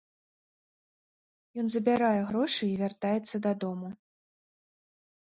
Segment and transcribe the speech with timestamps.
[1.63, 3.91] Ён забярае грошы і вяртаецца дадому.